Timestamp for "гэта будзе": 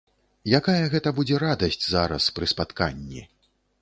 0.93-1.35